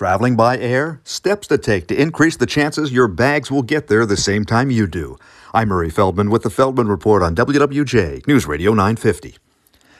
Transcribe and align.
Traveling 0.00 0.34
by 0.34 0.56
air? 0.56 1.02
Steps 1.04 1.46
to 1.48 1.58
take 1.58 1.86
to 1.88 1.94
increase 1.94 2.34
the 2.34 2.46
chances 2.46 2.90
your 2.90 3.06
bags 3.06 3.50
will 3.50 3.60
get 3.60 3.88
there 3.88 4.06
the 4.06 4.16
same 4.16 4.46
time 4.46 4.70
you 4.70 4.86
do. 4.86 5.18
I'm 5.52 5.68
Murray 5.68 5.90
Feldman 5.90 6.30
with 6.30 6.42
the 6.42 6.48
Feldman 6.48 6.88
Report 6.88 7.22
on 7.22 7.36
WWJ 7.36 8.26
News 8.26 8.46
Radio 8.46 8.70
950. 8.70 9.36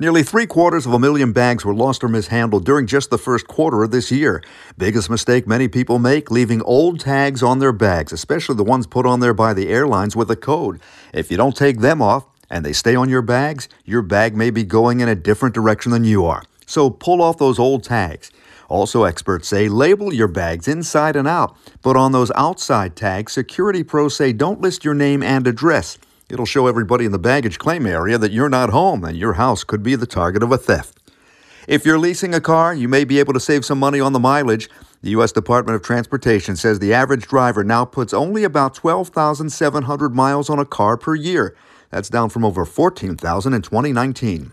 Nearly 0.00 0.22
three 0.22 0.46
quarters 0.46 0.86
of 0.86 0.94
a 0.94 0.98
million 0.98 1.34
bags 1.34 1.66
were 1.66 1.74
lost 1.74 2.02
or 2.02 2.08
mishandled 2.08 2.64
during 2.64 2.86
just 2.86 3.10
the 3.10 3.18
first 3.18 3.46
quarter 3.48 3.82
of 3.82 3.90
this 3.90 4.10
year. 4.10 4.42
Biggest 4.78 5.10
mistake 5.10 5.46
many 5.46 5.68
people 5.68 5.98
make 5.98 6.30
leaving 6.30 6.62
old 6.62 6.98
tags 6.98 7.42
on 7.42 7.58
their 7.58 7.70
bags, 7.70 8.14
especially 8.14 8.54
the 8.54 8.64
ones 8.64 8.86
put 8.86 9.04
on 9.04 9.20
there 9.20 9.34
by 9.34 9.52
the 9.52 9.68
airlines 9.68 10.16
with 10.16 10.30
a 10.30 10.36
code. 10.36 10.80
If 11.12 11.30
you 11.30 11.36
don't 11.36 11.54
take 11.54 11.80
them 11.80 12.00
off 12.00 12.24
and 12.48 12.64
they 12.64 12.72
stay 12.72 12.94
on 12.94 13.10
your 13.10 13.20
bags, 13.20 13.68
your 13.84 14.00
bag 14.00 14.34
may 14.34 14.48
be 14.48 14.64
going 14.64 15.00
in 15.00 15.10
a 15.10 15.14
different 15.14 15.54
direction 15.54 15.92
than 15.92 16.04
you 16.04 16.24
are. 16.24 16.44
So 16.72 16.88
pull 16.88 17.20
off 17.20 17.36
those 17.36 17.58
old 17.58 17.84
tags. 17.84 18.30
Also, 18.70 19.04
experts 19.04 19.46
say 19.46 19.68
label 19.68 20.14
your 20.14 20.26
bags 20.26 20.66
inside 20.66 21.16
and 21.16 21.28
out, 21.28 21.54
but 21.82 21.96
on 21.96 22.12
those 22.12 22.32
outside 22.34 22.96
tags, 22.96 23.34
security 23.34 23.84
pros 23.84 24.16
say 24.16 24.32
don't 24.32 24.62
list 24.62 24.82
your 24.82 24.94
name 24.94 25.22
and 25.22 25.46
address. 25.46 25.98
It'll 26.30 26.46
show 26.46 26.68
everybody 26.68 27.04
in 27.04 27.12
the 27.12 27.18
baggage 27.18 27.58
claim 27.58 27.86
area 27.86 28.16
that 28.16 28.32
you're 28.32 28.48
not 28.48 28.70
home 28.70 29.04
and 29.04 29.18
your 29.18 29.34
house 29.34 29.64
could 29.64 29.82
be 29.82 29.96
the 29.96 30.06
target 30.06 30.42
of 30.42 30.50
a 30.50 30.56
theft. 30.56 30.96
If 31.68 31.84
you're 31.84 31.98
leasing 31.98 32.32
a 32.32 32.40
car, 32.40 32.74
you 32.74 32.88
may 32.88 33.04
be 33.04 33.18
able 33.18 33.34
to 33.34 33.38
save 33.38 33.66
some 33.66 33.78
money 33.78 34.00
on 34.00 34.14
the 34.14 34.18
mileage. 34.18 34.70
The 35.02 35.10
U.S. 35.10 35.30
Department 35.30 35.76
of 35.76 35.82
Transportation 35.82 36.56
says 36.56 36.78
the 36.78 36.94
average 36.94 37.26
driver 37.26 37.62
now 37.62 37.84
puts 37.84 38.14
only 38.14 38.44
about 38.44 38.72
12,700 38.72 40.14
miles 40.14 40.48
on 40.48 40.58
a 40.58 40.64
car 40.64 40.96
per 40.96 41.14
year. 41.14 41.54
That's 41.90 42.08
down 42.08 42.30
from 42.30 42.46
over 42.46 42.64
14,000 42.64 43.52
in 43.52 43.60
2019. 43.60 44.52